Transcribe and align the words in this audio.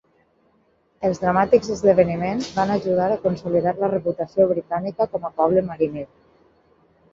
Els 1.09 1.19
dramàtics 1.23 1.69
esdeveniments 1.75 2.47
van 2.57 2.73
ajudar 2.77 3.11
a 3.11 3.19
consolidar 3.27 3.75
la 3.83 3.91
reputació 3.93 4.49
britànica 4.55 5.11
com 5.15 5.31
a 5.31 5.35
poble 5.39 5.67
mariner. 5.71 6.09